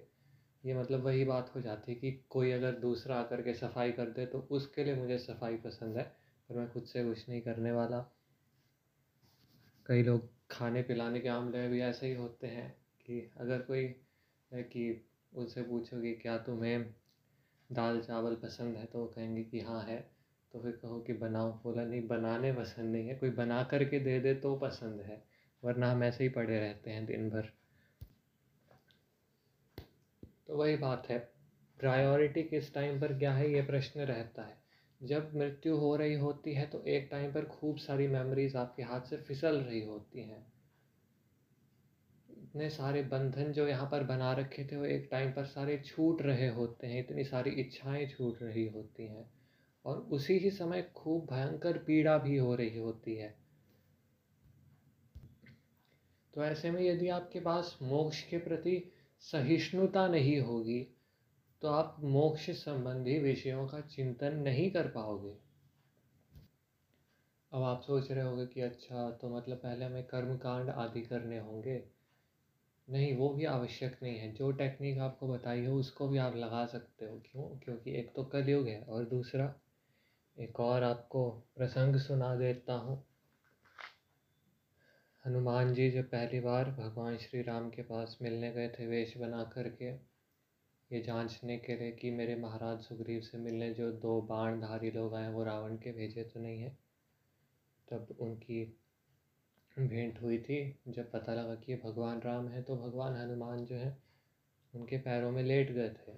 ये 0.66 0.74
मतलब 0.74 1.06
वही 1.06 1.26
बात 1.26 1.52
हो 1.56 1.62
जाती 1.62 1.92
है 1.92 2.00
कि 2.00 2.12
कोई 2.30 2.52
अगर 2.52 2.72
दूसरा 2.72 3.16
आकर 3.16 3.42
के 3.42 3.54
सफ़ाई 3.54 3.92
कर 3.92 4.06
दे 4.06 4.26
तो 4.26 4.48
उसके 4.52 4.84
लिए 4.84 4.96
मुझे 4.96 5.18
सफ़ाई 5.18 5.56
पसंद 5.56 5.98
है। 5.98 6.27
पर 6.50 6.56
मैं 6.56 6.72
खुद 6.72 6.84
से 6.84 7.04
कुछ 7.04 7.30
नहीं 7.30 7.42
करने 7.42 7.72
वाला। 7.72 8.16
कई 9.86 10.04
लोग 10.04 10.30
खाने 10.52 10.82
पिलाने 10.82 11.20
के 11.20 11.30
मामले 11.30 11.58
में 11.58 11.70
भी 11.70 11.82
ऐसे 11.82 12.08
ही 12.08 12.14
होते 12.14 12.48
हैं 12.48 12.78
कि 13.06 13.32
अगर 13.38 13.62
कोई 13.62 14.02
है 14.54 14.64
कि 14.64 15.10
उनसे 15.34 15.64
पूछो 15.64 16.02
कि 16.02 16.16
क्या 16.16 16.38
तुम्हें 16.38 16.94
दाल 17.72 18.02
चावल 18.02 18.36
पसंद 18.36 18.78
है? 18.78 18.86
तो 18.86 19.00
वो 19.00 19.08
कहेंगे 19.08 19.44
कि 19.44 19.60
हाँ 19.60 19.84
है। 19.84 20.12
तो 20.54 20.62
फिर 20.62 20.72
कहो 20.72 21.00
कि, 21.00 21.14
बनाओ। 21.14 21.52
बोला, 21.64 21.84
नहीं, 21.84 22.08
बनाने 22.08 22.54
पसंद 22.54 22.96
नहीं 22.96 23.08
है। 23.08 23.16
कोई 23.16 23.30
बना 23.30 23.64
करके 23.64 24.00
दे 24.00 24.20
दे 24.20 24.36
तो 24.36 24.56
पसंद 24.56 25.02
है, 25.02 25.24
वरना 25.64 25.92
हम 25.92 26.04
ऐसे 26.04 26.24
ही 26.24 26.30
पड़े 26.30 26.60
रहते 26.60 26.92
हैं 26.92 27.06
दिन 27.06 27.30
भर। 27.30 27.52
तो 30.48 30.58
वही 30.58 30.76
बात 30.76 31.10
है। 31.10 31.20
प्रायोरिटी 31.80 32.44
किस 32.44 32.74
टाइम 32.74 33.02
पर 33.02 33.18
क्या 33.18 33.34
है, 33.34 33.54
ये 33.54 33.62
प्रश्न 33.62 34.00
रहता 34.00 34.44
है। 34.44 34.67
जब 35.04 35.32
मृत्यु 35.36 35.78
हो 35.78 35.96
रही 35.96 36.16
होती 36.16 36.54
है 36.54 36.66
तो 36.66 36.84
एक 36.84 37.08
टाइम 37.12 37.34
पर 37.34 37.46
खूब 37.46 37.78
सारी 37.78 38.08
मेमोरीज 38.08 38.56
आपके 38.56 38.84
हाथ 38.84 39.02
से 39.02 39.18
फिसल 39.18 39.56
रही 39.56 39.86
होती 39.86 40.22
हैं। 40.22 40.46
इतने 42.30 42.70
सारे 42.70 43.02
बंधन 43.02 43.52
जो 43.52 43.68
यहाँ 43.68 43.90
पर 43.92 44.04
बना 44.04 44.34
रखे 44.34 44.68
थे, 44.72 44.76
वो 44.76 44.86
एक 44.86 45.08
टाइम 45.12 45.32
पर 45.32 45.46
सारे 45.46 45.78
छूट 45.86 46.22
रहे 46.22 46.48
होते 46.48 46.88
हैं, 46.88 47.00
इतनी 47.00 47.24
सारी 47.24 47.50
इच्छाएँ 47.50 48.08
छूट 48.08 48.42
रही 48.42 48.68
होती 48.68 49.08
हैं। 49.08 49.32
और 49.86 49.98
उसी 49.98 50.38
ही 50.38 50.52
समय 50.52 50.92
खूब 50.96 51.28
भयंकर 51.32 51.78
पीड़ा 51.78 52.18
भी 52.18 52.38
हो 52.38 52.56
रही 52.56 52.78
होती 52.78 53.16
है। 53.16 53.36
तो 56.34 56.44
ऐसे 56.44 56.72
में 56.72 56.82
यदि 56.82 57.10
आपके 57.10 57.40
पास 57.40 57.80
मोक्ष 57.82 58.24
के 58.24 58.38
प्रति 58.38 58.92
सहिष्णुता 59.20 60.08
नहीं 60.08 60.40
होगी 60.40 60.97
तो 61.62 61.68
आप 61.68 61.98
मोक्ष 62.00 62.50
संबंधी 62.50 63.20
विषयों 63.20 63.68
का 63.68 63.82
चिंतन 63.82 64.36
नहीं 64.36 64.72
कर 64.72 64.88
पाओगे। 64.88 65.38
अब 67.54 67.64
आप 67.64 67.82
सोच 67.82 68.12
रहे 68.12 68.24
होंगे 68.24 68.46
कि 68.46 68.62
अच्छा 68.62 69.12
तो 69.12 69.30
मतलब 69.30 69.58
पहले 69.58 69.86
हमें 69.86 70.04
कर्म 70.04 70.38
कांड 70.38 70.70
आदि 70.70 71.02
करने 71.02 71.40
होंगे। 71.40 71.84
नहीं, 72.90 73.18
वो 73.18 73.30
भी 73.30 73.46
आवश्यक 73.46 74.00
नहीं 74.04 74.18
है। 74.18 74.34
जो 74.34 74.52
टेक्निक 74.52 75.00
आपको 75.00 75.28
बताई 75.28 75.66
हो, 75.66 75.76
उसको 75.76 76.08
भी 76.08 76.18
आप 76.18 76.36
लगा 76.36 76.66
सकते 76.66 77.06
हो। 77.06 77.22
क्यों? 77.32 77.44
क्योंकि 77.44 77.96
एक 77.96 78.14
तो 78.16 78.24
कलयुग 78.24 78.68
है 78.68 78.82
और 78.82 79.06
दूसरा, 79.06 79.56
एक 80.40 80.60
और 80.60 80.84
आपको 80.84 81.32
प्रसंग 81.32 81.96
सुना 81.96 82.36
देता 82.36 82.74
हूँ। 82.74 83.06
हनुमान 85.26 85.74
जी 85.74 85.92
जब 85.92 86.04
पहली 86.04 86.40
बार 86.40 86.72
भगवान 86.72 87.18
श्री 87.18 87.42
राम 87.42 87.70
के 87.70 87.82
पास 87.82 88.18
मिलने 88.22 88.52
गए 88.52 88.70
थे, 88.70 88.88
वेश 88.88 89.18
बना 89.18 89.44
करके 89.44 90.17
ये 90.92 91.02
जांचने 91.02 91.58
के 91.58 91.76
लिए 91.76 91.92
कि 91.92 92.12
मेरे 92.12 92.36
महाराज 92.36 92.80
सुग्रीव 92.80 93.22
से 93.22 93.38
मिलने 93.38 93.74
जो 93.74 93.92
दो 93.92 94.22
बाणधारी 94.22 94.92
लोग 94.92 95.16
आए 95.16 95.34
वो 95.34 95.44
रावण 95.44 95.78
के 95.78 95.92
भेजे 95.92 96.24
तो 96.24 96.40
नहीं 96.40 96.62
है। 96.62 96.78
तब 97.92 98.18
उनकी 98.20 98.80
भेंट 99.80 100.22
हुई 100.22 100.40
थी। 100.40 100.80
जब 100.88 101.12
पता 101.12 101.34
लगा 101.34 101.56
कि 101.56 101.72
ये 101.72 101.82
भगवान 101.84 102.22
राम 102.22 102.48
है 102.48 102.62
तो 102.62 102.78
भगवान 102.78 103.16
हनुमान 103.16 103.66
जो 103.66 103.76
है, 103.76 103.98
उनके 104.76 104.98
पैरों 104.98 105.32
में 105.32 105.44
लेट 105.44 105.72
गए 105.72 105.90
थे। 105.90 106.12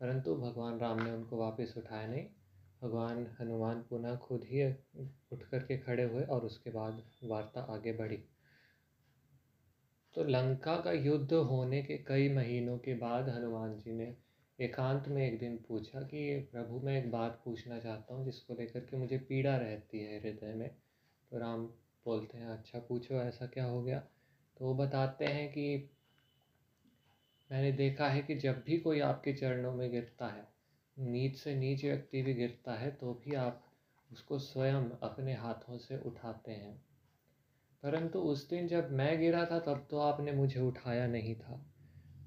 परंतु 0.00 0.34
भगवान 0.34 0.78
राम 0.78 1.02
ने 1.02 1.10
उनको 1.10 1.36
वापस 1.36 1.74
उठाया 1.76 2.06
नहीं। 2.08 2.26
भगवान 2.82 3.36
हनुमान 3.40 3.82
पुनः 3.82 4.16
खुद 4.16 4.44
ही 4.44 4.72
उठ 5.32 5.42
करके 5.42 5.78
खड़े 5.78 6.02
हुए 6.02 6.22
और 6.22 6.44
उसके 6.44 6.70
बाद 6.70 7.10
वार्ता 7.24 7.60
आगे 7.60 7.92
बढ़ी। 7.92 8.24
तो 10.14 10.24
लंका 10.24 10.76
का 10.76 10.92
युद्ध 10.92 11.32
होने 11.32 11.82
के 11.82 11.98
कई 11.98 12.28
महीनों 12.28 12.78
के 12.78 12.94
बाद 12.94 13.28
हनुमान 13.28 13.78
जी 13.78 13.92
ने 13.92 14.16
एकांत 14.60 15.08
में 15.08 15.26
एक 15.26 15.38
दिन 15.38 15.56
पूछा 15.68 16.00
कि, 16.00 16.48
प्रभु, 16.52 16.80
मैं 16.80 17.04
एक 17.04 17.10
बात 17.10 17.42
पूछना 17.44 17.78
चाहता 17.78 18.14
हूँ 18.14 18.24
जिसको 18.24 18.54
लेकर 18.54 18.80
के 18.80 18.96
मुझे 18.96 19.18
पीड़ा 19.18 19.56
रहती 19.56 19.98
है 19.98 20.20
हृदय 20.20 20.54
में। 20.54 20.70
तो 21.30 21.38
राम 21.38 21.66
बोलते 22.04 22.38
हैं 22.38 22.46
अच्छा 22.46 22.78
पूछो, 22.78 23.14
ऐसा 23.14 23.46
क्या 23.46 23.64
हो 23.64 23.82
गया? 23.82 23.98
तो 24.58 24.64
वो 24.64 24.74
बताते 24.74 25.24
हैं 25.24 25.52
कि, 25.52 25.90
मैंने 27.52 27.72
देखा 27.72 28.08
है 28.08 28.22
कि 28.22 28.34
जब 28.34 28.62
भी 28.66 28.78
कोई 28.78 29.00
आपके 29.00 29.32
चरणों 29.32 29.74
में 29.74 29.90
गिरता 29.90 30.26
है, 30.26 30.48
नीच 30.98 31.36
से 31.36 31.54
नीच 31.54 31.84
व्यक्ति 31.84 32.22
भी 32.22 32.34
गिरता 32.34 32.74
है 32.74 32.90
तो 32.90 33.14
भी 33.14 33.34
आप 33.34 33.64
उसको 34.12 34.38
स्वयं 34.38 34.90
अपने 35.02 35.34
हाथों 35.34 35.78
से 35.78 35.98
उठाते 35.98 36.52
हैं। 36.52 36.83
परंतु 37.84 38.18
उस 38.18 38.50
दिन 38.50 38.68
जब 38.68 38.92
मैं 38.92 39.20
गिरा 39.20 39.44
था, 39.44 39.58
तब 39.58 39.86
तो 39.90 39.98
आपने 39.98 40.32
मुझे 40.32 40.60
उठाया 40.60 41.06
नहीं 41.06 41.34
था। 41.34 41.66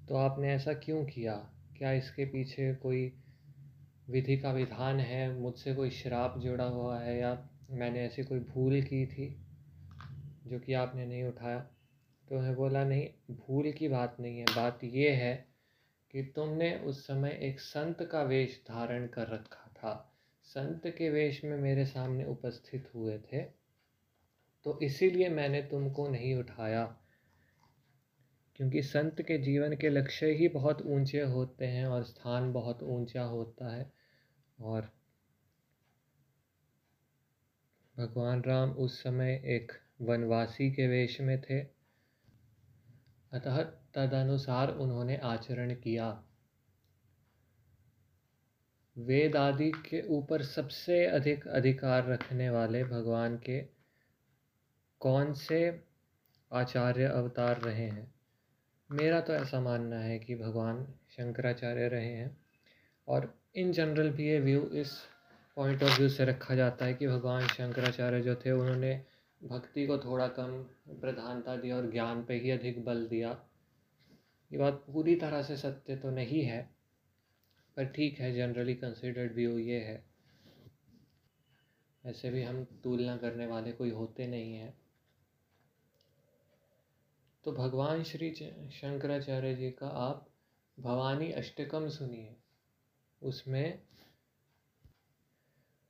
तो 0.10 0.16
आपने 0.16 0.54
ऐसा 0.54 0.74
क्यों 0.74 1.06
किया? 1.06 1.52
क्या 1.78 1.92
इसके 1.92 2.26
पीछे 2.26 2.76
कोई 2.76 3.14
विधि 4.10 4.38
का 4.38 4.52
विधान 4.52 5.00
है? 5.00 5.40
मुझसे 5.40 5.76
कोई 5.76 5.90
श्राप 5.90 6.40
जुड़ा 6.40 6.64
हुआ 6.64 7.00
है 7.00 7.20
या 7.20 7.50
मैंने 7.70 8.06
ऐसी 8.06 8.24
कोई 8.24 8.40
भूल 8.40 8.82
की 8.82 9.08
थी 9.08 9.42
जो 10.48 10.60
कि 10.60 10.74
आपने 10.74 11.06
नहीं 11.06 11.24
उठाया? 11.24 11.60
तो 12.30 12.40
मैं 12.40 12.56
बोला, 12.56 12.84
नहीं, 12.84 13.36
भूल 13.36 13.72
की 13.72 13.88
बात 13.88 14.18
नहीं 14.20 14.40
है। 14.40 14.46
बात 14.56 14.84
ये 14.84 15.10
है 15.10 15.48
कि 16.12 16.24
तुमने 16.24 16.80
उस 16.80 17.08
समय 17.08 17.40
एक 17.42 17.60
संत 17.60 18.04
का 18.04 18.24
वेश 18.24 18.64
धारण 18.68 19.08
कर 19.08 19.28
रखा 19.28 19.72
था। 19.78 20.14
संत 20.44 20.82
के 20.88 21.10
वेश 21.10 21.44
में 21.44 21.58
मेरे 21.58 21.86
सामने 21.86 22.26
उपस्थित 22.26 22.92
हुए 22.96 23.18
थे। 23.18 23.57
तो 24.68 24.80
इसीलिए 24.80 25.30
मैंने 25.30 25.62
तुमको 25.62 26.08
नहीं 26.08 26.36
उठाया। 26.36 26.98
क्योंकि 28.56 28.82
संत 28.82 29.22
के 29.22 29.38
जीवन 29.38 29.76
के 29.76 29.90
लक्ष्य 29.90 30.32
ही 30.32 30.48
बहुत 30.48 30.82
ऊँचे 30.82 31.22
होते 31.22 31.66
हैं 31.66 31.86
और 31.86 32.04
स्थान 32.04 32.54
बहुत 32.54 32.84
ऊँचा 32.84 33.24
होता 33.24 33.76
है 33.76 33.92
और 34.60 34.92
भगवान 37.98 38.42
राम 38.42 38.72
उस 38.72 39.04
समय 39.04 39.42
एक 39.46 39.72
वनवासी 40.02 40.72
के 40.72 40.88
वेश 40.88 41.22
में 41.22 41.42
थे। 41.42 41.60
अतः 43.32 43.64
तदनुसार 43.64 44.70
उन्होंने 44.70 45.18
आचरण 45.18 45.74
किया। 45.76 46.24
वेद 48.98 49.36
आदि 49.36 49.72
के 49.72 50.08
ऊपर 50.08 50.44
सबसे 50.44 51.06
अधिक 51.06 51.48
अधिकार 51.48 52.08
रखने 52.08 52.50
वाले 52.50 52.84
भगवान 52.84 53.38
के 53.38 53.77
कौन 55.00 55.34
से 55.34 55.84
आचार्य 56.54 57.04
अवतार 57.04 57.62
रहे 57.62 57.86
हैं? 57.86 58.16
मेरा 58.92 59.22
तो 59.22 59.34
ऐसा 59.34 59.62
मानना 59.62 60.00
है 60.00 60.20
कि 60.20 60.36
भगवान 60.36 60.86
शंकराचार्य 61.10 61.88
रहे 61.88 62.14
हैं। 62.14 62.38
और 63.08 63.40
इन 63.56 63.72
जनरल 63.72 64.10
भी 64.10 64.28
ये 64.28 64.40
व्यू 64.40 64.62
इस 64.62 64.98
पॉइंट 65.56 65.84
ऑफ़ 65.84 65.98
व्यू 65.98 66.10
से 66.10 66.26
रखा 66.26 66.56
जाता 66.56 66.86
है 66.86 66.94
कि 66.94 67.08
भगवान 67.08 67.48
शंकराचार्य 67.48 68.22
जो 68.22 68.36
थे, 68.36 68.52
उन्होंने 68.52 69.06
भक्ति 69.44 69.88
को 69.88 69.98
थोड़ा 69.98 70.28
कम 70.28 70.64
प्रधानता 70.90 71.56
दी 71.56 71.72
और 71.72 71.92
ज्ञान 71.92 72.24
पे 72.24 72.34
ही 72.34 72.52
अधिक 72.52 72.86
बल 72.86 73.08
दिया। 73.08 73.46
ये 74.52 74.58
बात 74.58 74.74
पूरी 74.74 75.16
तरह 75.16 75.44
से 75.44 75.58
सत्य 75.58 75.96
तो 75.96 76.12
नहीं 76.12 76.44
है, 76.44 76.70
पर 77.78 77.86
ठीक 77.86 78.20
है 78.20 78.36
जनरली 78.36 78.74
कंसिडर्ड 78.74 79.34
व्यू 79.34 79.58
ये 79.58 79.80
है। 79.80 80.06
ऐसे 82.06 82.30
भी 82.30 82.44
हम 82.44 82.64
तुलना 82.64 83.18
करने 83.18 83.48
वाले 83.48 83.72
कोई 83.72 83.90
होते 83.90 84.28
नहीं 84.28 84.56
हैं। 84.56 84.87
तो 87.48 87.52
भगवान 87.52 88.04
श्री 88.04 88.34
शंकराचार्य 88.74 89.56
जी 89.56 89.72
का 89.72 89.88
आप 89.88 90.30
भवानी 90.80 91.32
अष्टकम 91.32 91.90
सुनिए। 91.90 92.36
उसमें 93.24 93.82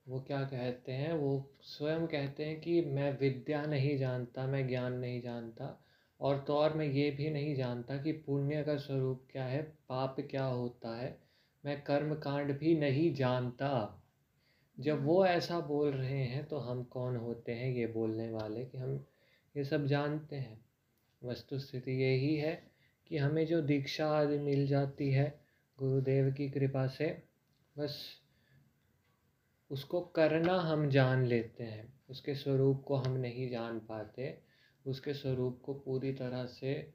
वो 0.07 0.19
क्या 0.21 0.43
कहते 0.43 0.91
हैं? 0.91 1.13
वो 1.13 1.51
स्वयं 1.61 2.07
कहते 2.07 2.45
हैं 2.45 2.61
कि 2.61 2.81
मैं 2.81 3.19
विद्या 3.19 3.65
नहीं 3.65 3.97
जानता, 3.97 4.47
मैं 4.47 4.67
ज्ञान 4.67 4.93
नहीं 4.93 5.21
जानता 5.21 5.83
और 6.21 6.39
तो 6.39 6.55
और 6.55 6.73
मैं 6.73 6.85
ये 6.85 7.11
भी 7.11 7.29
नहीं 7.29 7.55
जानता 7.55 7.97
कि 7.97 8.11
पुण्य 8.11 8.63
का 8.63 8.77
स्वरूप 8.77 9.27
क्या 9.31 9.45
है, 9.45 9.61
पाप 9.61 10.15
क्या 10.19 10.45
होता 10.45 10.97
है। 10.97 11.19
मैं 11.65 11.83
कर्म 11.83 12.15
कांड 12.15 12.59
भी 12.59 12.79
नहीं 12.79 13.15
जानता। 13.15 14.03
जब 14.79 15.05
वो 15.05 15.25
ऐसा 15.25 15.59
बोल 15.59 15.91
रहे 15.91 16.23
हैं 16.23 16.45
तो 16.45 16.57
हम 16.57 16.83
कौन 16.83 17.15
होते 17.15 17.51
हैं 17.51 17.73
ये 17.73 17.87
बोलने 17.87 18.29
वाले 18.29 18.65
कि 18.65 18.77
हम 18.77 19.05
ये 19.57 19.63
सब 19.63 19.85
जानते 19.85 20.35
हैं? 20.35 20.66
वस्तु 21.23 21.59
स्थिति 21.59 21.91
यही 21.91 22.35
है 22.35 22.71
कि 23.07 23.17
हमें 23.17 23.47
जो 23.47 23.61
दीक्षा 23.61 24.09
आदि 24.09 24.39
मिल 24.39 24.67
जाती 24.67 25.11
है 25.11 25.41
गुरुदेव 25.79 26.31
की 26.31 26.49
कृपा 26.49 26.87
से, 26.87 27.23
बस 27.77 28.21
उसको 29.71 30.01
करना 30.01 30.53
हम 30.53 30.89
जान 30.89 31.25
लेते 31.25 31.63
हैं। 31.63 31.99
उसके 32.09 32.35
स्वरूप 32.35 32.83
को 32.87 32.95
हम 32.95 33.11
नहीं 33.11 33.49
जान 33.49 33.79
पाते। 33.79 34.41
उसके 34.87 35.13
स्वरूप 35.13 35.61
को 35.65 35.73
पूरी 35.73 36.13
तरह 36.13 36.45
से 36.45 36.93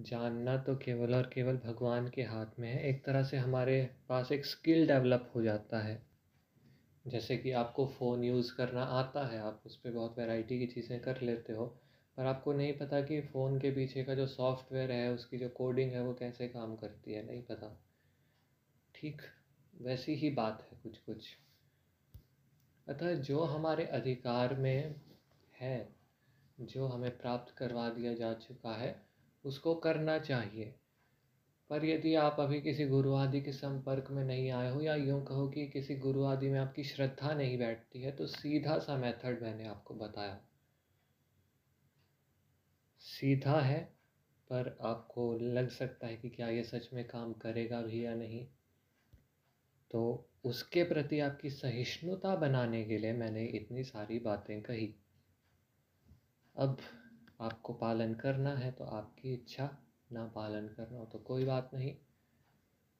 जानना 0.00 0.56
तो 0.56 0.76
केवल 0.76 1.14
और 1.14 1.30
केवल 1.34 1.56
भगवान 1.56 2.08
के 2.08 2.22
हाथ 2.22 2.46
में 2.58 2.68
है। 2.68 2.88
एक 2.88 3.04
तरह 3.04 3.22
से 3.22 3.36
हमारे 3.36 3.90
पास 4.08 4.32
एक 4.32 4.46
स्किल 4.46 4.86
डेवलप 4.86 5.32
हो 5.34 5.42
जाता 5.42 5.78
है। 5.78 6.02
जैसे 7.06 7.36
कि 7.36 7.50
आपको 7.50 7.86
फ़ोन 7.86 8.24
यूज़ 8.24 8.54
करना 8.54 8.82
आता 8.82 9.26
है, 9.26 9.38
आप 9.38 9.62
उस 9.66 9.76
पर 9.76 9.90
बहुत 9.90 10.18
वैरायटी 10.18 10.58
की 10.58 10.66
चीज़ें 10.66 11.00
कर 11.00 11.20
लेते 11.20 11.52
हो। 11.52 11.80
पर 12.16 12.26
आपको 12.26 12.52
नहीं 12.52 12.72
पता 12.72 13.00
कि 13.00 13.20
फ़ोन 13.20 13.58
के 13.58 13.70
पीछे 13.70 14.04
का 14.04 14.14
जो 14.14 14.26
सॉफ्टवेयर 14.26 14.92
है, 14.92 15.12
उसकी 15.12 15.38
जो 15.38 15.48
कोडिंग 15.48 15.92
है, 15.92 16.02
वो 16.02 16.14
कैसे 16.14 16.48
काम 16.48 16.76
करती 16.76 17.12
है, 17.12 17.26
नहीं 17.26 17.42
पता। 17.42 17.80
ठीक, 18.94 19.22
वैसी 19.82 20.14
ही 20.14 20.30
बात 20.30 20.68
है 20.72 20.78
कुछ 20.82 20.98
कुछ 20.98 21.26
अतः 22.88 23.14
जो 23.14 23.44
हमारे 23.44 23.84
अधिकार 23.84 24.54
में 24.54 24.94
है, 25.60 25.88
जो 26.60 26.86
हमें 26.86 27.18
प्राप्त 27.18 27.54
करवा 27.54 27.88
दिया 27.90 28.14
जा 28.14 28.32
चुका 28.34 28.74
है, 28.76 29.02
उसको 29.44 29.74
करना 29.74 30.18
चाहिए। 30.18 30.74
पर 31.70 31.84
यदि 31.84 32.14
आप 32.14 32.36
अभी 32.40 32.60
किसी 32.60 32.86
गुरु 32.86 33.14
आदि 33.14 33.40
के 33.40 33.52
संपर्क 33.52 34.10
में 34.10 34.24
नहीं 34.24 34.50
आए 34.50 34.70
हो, 34.70 34.80
या 34.80 34.94
यूँ 34.94 35.24
कहो 35.24 35.48
कि 35.48 35.66
किसी 35.66 35.96
गुरु 35.96 36.24
आदि 36.24 36.48
में 36.48 36.60
आपकी 36.60 36.84
श्रद्धा 36.84 37.34
नहीं 37.34 37.58
बैठती 37.58 38.02
है 38.02 38.12
तो 38.12 38.26
सीधा 38.26 38.78
सा 38.78 38.96
मेथड 38.96 39.42
मैंने 39.42 39.66
आपको 39.66 39.94
बताया। 39.94 40.40
सीधा 43.20 43.60
है, 43.60 43.80
पर 44.50 44.76
आपको 44.82 45.32
लग 45.34 45.68
सकता 45.68 46.06
है 46.06 46.16
कि 46.16 46.28
क्या 46.30 46.48
ये 46.48 46.62
सच 46.62 46.88
में 46.92 47.04
काम 47.04 47.32
करेगा 47.32 47.82
भी 47.82 48.04
या 48.06 48.14
नहीं। 48.14 48.46
तो 49.90 50.30
उसके 50.44 50.82
प्रति 50.84 51.20
आपकी 51.20 51.50
सहिष्णुता 51.50 52.34
बनाने 52.36 52.84
के 52.84 52.98
लिए 52.98 53.12
मैंने 53.12 53.44
इतनी 53.44 53.84
सारी 53.84 54.18
बातें 54.18 54.62
कही। 54.62 54.94
अब 56.56 56.76
आपको 57.40 57.72
पालन 57.72 58.14
करना 58.14 58.54
है 58.54 58.70
तो 58.72 58.84
आपकी 58.84 59.34
इच्छा, 59.34 59.70
ना 60.12 60.24
पालन 60.26 60.68
करना 60.68 60.98
हो 60.98 61.04
तो 61.04 61.18
कोई 61.18 61.44
बात 61.44 61.70
नहीं। 61.74 61.94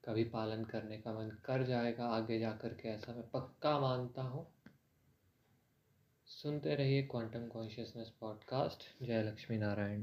कभी 0.04 0.24
पालन 0.24 0.64
करने 0.64 0.98
का 0.98 1.12
मन 1.12 1.30
कर 1.44 1.62
जाएगा, 1.62 2.06
आगे 2.06 2.38
जा 2.38 2.50
कर 2.52 2.74
के 2.74 2.88
ऐसा 2.88 3.12
मैं 3.12 3.30
पक्का 3.30 3.78
मानता 3.80 4.22
हूँ। 4.22 4.46
सुनते 6.34 6.74
रहिए 6.74 7.02
क्वांटम 7.02 7.42
कॉन्शियसनेस 7.54 8.06
पॉडकास्ट 8.20 8.80
जय 9.02 9.20
लक्ष्मी 9.22 9.58
नारायण। 9.58 10.00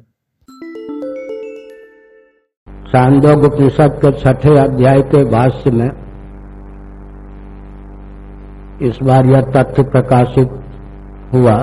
सांदोग 2.90 3.44
उपनिषद 3.44 3.98
के 4.06 4.12
छठे 4.20 4.58
अध्याय 4.60 5.02
के 5.02 5.24
भाष्य 5.26 5.72
में 5.72 5.90
इस 8.90 9.00
बार 9.04 9.26
यह 9.26 9.42
तथ्य 9.52 9.84
प्रकाशित 9.90 10.56
हुआ 11.34 11.58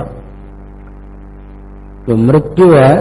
जो 2.05 2.17
मृत्यु 2.27 2.71
है, 2.75 2.95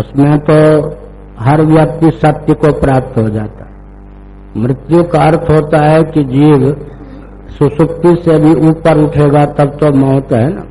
उसमें 0.00 0.38
तो 0.40 0.58
हर 1.40 1.66
व्यक्ति 1.66 2.18
सत्य 2.18 2.54
को 2.54 2.72
प्राप्त 2.80 3.18
हो 3.18 3.28
जाता 3.30 3.64
है। 3.64 4.60
मृत्यु 4.62 5.04
का 5.04 5.22
अर्थ 5.22 5.50
होता 5.50 5.84
है 5.84 6.02
कि 6.02 6.24
जीव 6.24 6.70
सुसुप्ति 7.48 8.22
से 8.24 8.38
भी 8.38 8.68
ऊपर 8.68 8.98
उठेगा, 8.98 9.44
तब 9.44 9.64
तो 9.64 9.92
मौत 9.92 10.32
है 10.32 10.54
ना। 10.54 10.62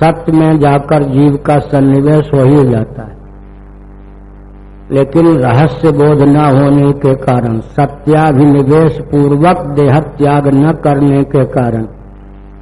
सत्य 0.00 0.32
में 0.32 0.58
जाकर 0.58 1.02
जीव 1.02 1.36
का 1.36 1.58
सन्निवेश 1.58 2.30
हो 2.34 2.44
ही 2.44 2.68
जाता 2.68 3.02
है। 3.02 3.20
लेकिन 4.90 5.26
रहस्य 5.26 5.92
बोध 5.92 6.22
न 6.22 6.36
होने 6.36 6.92
के 6.92 7.14
कारण, 7.14 7.60
सत्याभिनिवेश 7.60 9.00
पूर्वक 9.00 9.58
देह 9.58 10.00
त्याग 10.00 10.48
न 10.48 10.72
करने 10.72 11.24
के 11.24 11.44
कारण, 11.44 11.86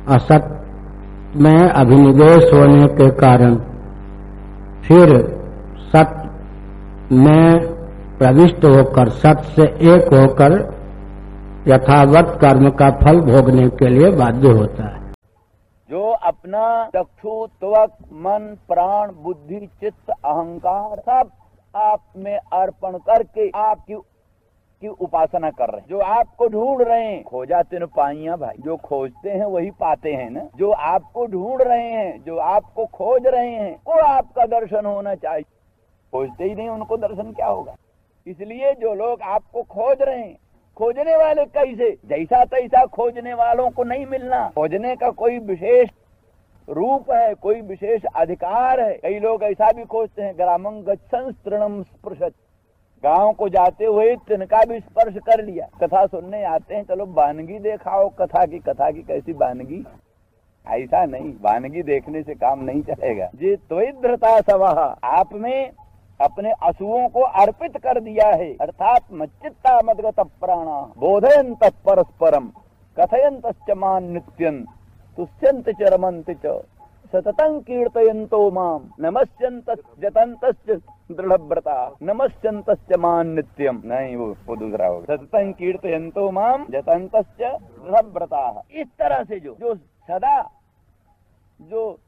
असत 0.08 0.64
में 1.36 1.68
अभिनिवेश 1.68 2.52
होने 2.54 2.86
के 2.86 3.10
कारण, 3.10 3.54
फिर 4.82 5.38
सत्य 5.78 6.28
में 7.12 7.60
प्रविष्ट 8.18 8.64
होकर 8.64 9.08
सत्य 9.08 9.42
से 9.56 9.62
एक 9.62 10.14
होकर 10.14 10.77
यथावत 11.66 12.38
कर्म 12.40 12.70
का 12.70 12.90
फल 12.90 13.20
भोगने 13.20 13.68
के 13.68 13.88
लिए 13.88 14.10
बाध्य 14.10 14.48
होता 14.48 14.96
है। 14.96 15.12
जो 15.90 16.10
अपना 16.10 16.90
चक्षु, 16.96 17.46
त्वक, 17.46 17.92
मन, 18.12 18.56
प्राण, 18.68 19.12
बुद्धि, 19.12 19.66
चित्त, 19.66 20.10
अहंकार 20.10 20.98
सब 20.98 21.30
आप 21.76 22.00
में 22.16 22.38
अर्पण 22.52 22.98
करके 22.98 23.50
आपकी 23.50 23.94
की 24.80 24.88
उपासना 24.88 25.50
कर 25.50 25.68
रहे 25.68 25.80
हैं। 25.80 25.88
जो 25.88 25.98
आपको 25.98 26.48
ढूंढ 26.48 26.82
रहे 26.82 27.04
हैं, 27.04 27.24
खोजा 27.24 27.62
तीन 27.62 27.86
पाइया 27.86 28.36
भाई। 28.36 28.54
जो 28.60 28.76
खोजते 28.76 29.30
हैं, 29.30 29.44
वही 29.44 29.70
पाते 29.70 30.12
हैं 30.12 30.30
ना। 30.30 30.40
जो 30.56 30.70
आपको 30.70 31.26
ढूंढ 31.26 31.62
रहे 31.62 31.90
हैं, 31.90 32.22
जो 32.22 32.36
आपको 32.36 32.86
खोज 32.86 33.26
रहे 33.26 33.50
हैं, 33.50 33.76
वो 33.86 33.92
आपका 33.92 34.46
दर्शन 34.46 34.86
होना 34.86 35.14
चाहिए। 35.14 35.42
खोजते 36.12 36.44
ही 36.44 36.54
नहीं, 36.54 36.68
उनको 36.68 36.96
दर्शन 36.96 37.32
क्या 37.32 37.46
होगा? 37.46 37.74
इसलिए 38.26 38.74
जो 38.74 38.94
लोग 38.94 39.22
आपको 39.22 39.62
खोज 39.62 39.96
रहे 40.02 40.18
हैं 40.18 40.36
खोजने 40.78 41.16
वाले 41.16 41.44
कैसे? 41.44 41.90
जैसा 42.06 42.44
तैसा 42.44 42.84
खोजने 42.86 43.34
वालों 43.34 43.70
को 43.70 43.84
नहीं 43.84 44.06
मिलना। 44.06 44.52
खोजने 44.54 44.96
का 44.96 45.10
कोई 45.10 45.38
विशेष 45.38 45.88
रूप 46.68 47.10
है, 47.10 47.34
कोई 47.34 47.60
विशेष 47.60 48.02
अधिकार 48.16 48.80
है। 48.80 48.94
कई 48.94 49.18
लोग 49.18 49.42
ऐसा 49.42 49.72
भी 49.72 49.84
खोजते 49.84 50.22
हैं 50.22 50.36
ग्रामं 50.36 50.82
गच्छन 50.86 51.32
तृणम 51.44 51.82
स्पृशत। 51.82 52.32
गाँव 53.04 53.32
को 53.32 53.48
जाते 53.48 53.84
हुए 53.84 54.16
तिनका 54.16 54.64
भी 54.64 54.80
स्पर्श 54.80 55.16
कर 55.16 55.44
लिया। 55.44 55.66
कथा 55.82 56.06
सुनने 56.06 56.44
आते 56.44 56.74
हैं, 56.74 56.84
चलो 56.84 57.06
बानगी 57.06 57.58
देखाओ, 57.58 58.08
कथा 58.08 58.46
की 58.46 58.58
कथा 58.58 58.90
की 58.90 59.02
कैसी 59.02 59.32
बानगी? 59.32 59.84
ऐसा 60.66 61.04
नहीं, 61.04 61.32
बानगी 61.32 61.82
देखने 61.82 62.22
से 62.22 62.34
काम 62.34 62.64
नहीं 62.64 62.82
चलेगा। 62.82 63.30
जी 63.34 63.56
त्वधृता 63.56 64.40
सवाह 64.40 65.08
आप 65.08 65.32
में 65.32 65.70
अपने 66.20 66.52
अशुओं 66.62 67.08
को 67.08 67.20
अर्पित 67.40 67.76
कर 67.76 68.00
दिया 68.00 68.28
है। 68.28 68.52
अर्थात 68.56 69.02
मच्चित्ता 69.12 69.76
मदगत 69.84 70.20
प्राणा 70.40 70.80
बोधयंत 70.98 71.64
परस्परम 71.86 72.50
कथयंत 72.96 73.70
मान 73.76 74.10
नित्यन 74.12 74.64
तुष्यंत 75.18 75.68
च 75.70 75.92
रमंत 75.92 76.30
च, 76.36 76.60
सततं 77.12 77.58
कीर्तयन्तो 77.60 78.50
माम 78.50 78.88
नमस्यंत 79.00 79.70
जतंत 80.00 80.44
दृढ़व्रता 81.10 81.76
नमस्यंत 82.02 82.70
मान 82.98 83.28
नित्यम 83.28 83.80
नहीं, 83.84 84.16
वो 84.16 84.26
वो 84.46 84.56
दूसरा 84.56 84.86
होगा 84.86 85.16
सततं 85.16 85.52
कीर्तयन्तो 85.52 86.30
माम 86.30 86.66
जतंत 86.70 87.16
दृढ़व्रता। 87.16 88.42
इस 88.72 88.86
तरह 88.98 89.22
से 89.24 89.40
जो 89.40 89.56
जो 89.60 89.74
सदा, 89.74 90.40
जो 91.60 91.98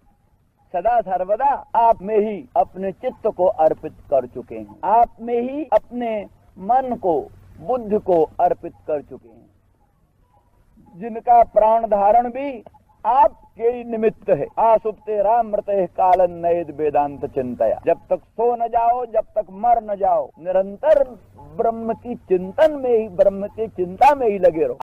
सदा 0.72 1.00
सर्वदा 1.00 1.66
आप 1.74 2.02
में 2.02 2.18
ही 2.18 2.48
अपने 2.56 2.92
चित्त 2.92 3.26
को 3.26 3.44
अर्पित 3.44 3.92
कर 4.10 4.26
चुके 4.26 4.54
हैं। 4.54 4.76
आप 4.84 5.08
में 5.20 5.40
ही 5.40 5.64
अपने 5.64 6.26
मन 6.58 6.96
को, 6.96 7.20
बुद्ध 7.60 7.98
को 7.98 8.30
अर्पित 8.40 8.72
कर 8.86 9.02
चुके 9.02 9.28
हैं। 9.28 9.50
जिनका 10.96 11.42
प्राण 11.42 11.86
धारण 11.86 12.30
भी 12.30 12.64
आपके 13.06 13.62
ही 13.62 13.84
निमित्त 13.84 14.30
है। 14.30 14.46
आसुप्ते 14.58 15.22
राम 15.22 15.48
मृत 15.48 15.64
कालन 15.70 16.32
नयद 16.46 16.70
वेदांत 16.70 17.26
चिंतया 17.26 17.80
जब 17.86 17.98
तक 18.10 18.18
सो 18.18 18.56
न 18.56 18.68
जाओ, 18.68 19.06
जब 19.06 19.20
तक 19.20 19.46
मर 19.50 19.82
न 19.84 19.96
जाओ, 19.96 20.30
निरंतर 20.38 21.04
ब्रह्म 21.56 21.94
की 21.94 22.14
चिंतन 22.14 22.72
में 22.72 22.98
ही, 22.98 23.08
ब्रह्म 23.08 23.46
की 23.46 23.68
चिंता 23.68 24.14
में 24.14 24.28
ही 24.28 24.38
लगे 24.38 24.66
रहो। 24.66 24.78